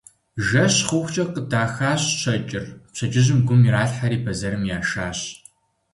Жэщ 0.47 0.75
хъухукӀэ 0.87 1.25
къыдахащ 1.33 2.03
щэкӀыр, 2.19 2.65
пщэдджыжьым 2.91 3.39
гум 3.47 3.61
иралъхьэри 3.67 4.19
бэзэрым 4.25 4.63
яшащ. 4.77 5.19